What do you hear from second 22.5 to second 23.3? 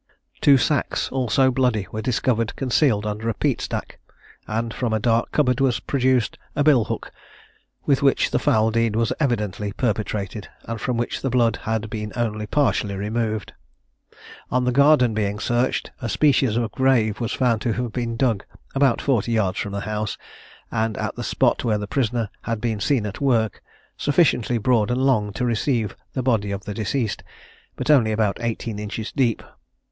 been seen at